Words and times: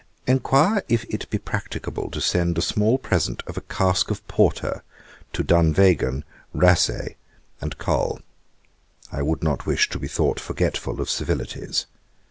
'Enquire 0.25 0.83
if 0.89 1.03
it 1.13 1.29
be 1.29 1.37
practicable 1.37 2.09
to 2.09 2.19
send 2.19 2.57
a 2.57 2.61
small 2.63 2.97
present 2.97 3.43
of 3.45 3.55
a 3.55 3.61
cask 3.61 4.09
of 4.09 4.27
porter 4.27 4.81
to 5.31 5.43
Dunvegan, 5.43 6.23
Rasay, 6.55 7.17
and 7.61 7.77
Col. 7.77 8.19
I 9.11 9.21
would 9.21 9.43
not 9.43 9.67
wish 9.67 9.89
to 9.89 9.99
be 9.99 10.07
thought 10.07 10.39
forgetful 10.39 10.99
of 10.99 11.07
civilities. 11.07 11.85